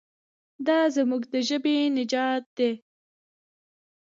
دا 0.67 0.79
زموږ 0.95 1.23
د 1.33 1.35
ژبې 1.47 1.75
نجات 1.97 2.43
دی. 2.57 2.71